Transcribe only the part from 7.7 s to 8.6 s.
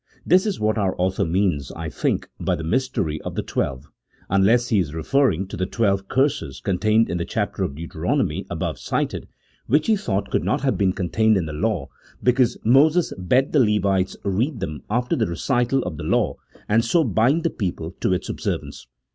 Deuteronomy